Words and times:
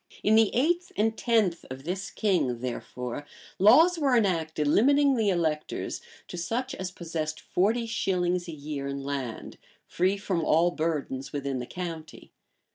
In 0.23 0.33
the 0.33 0.49
eighth 0.55 0.91
and 0.97 1.15
tenth 1.15 1.63
of 1.69 1.83
this 1.83 2.09
king, 2.09 2.61
therefore, 2.61 3.23
laws 3.59 3.99
were 3.99 4.17
enacted, 4.17 4.65
limiting 4.67 5.15
the 5.15 5.29
electors 5.29 6.01
to 6.27 6.37
such 6.39 6.73
as 6.73 6.89
possessed 6.89 7.39
forty 7.39 7.85
shillings 7.85 8.47
a 8.47 8.51
year 8.51 8.87
in 8.87 9.03
land, 9.03 9.59
free 9.85 10.17
from 10.17 10.43
all 10.43 10.71
burdens 10.71 11.31
within 11.31 11.59
the 11.59 11.67
county. 11.67 12.31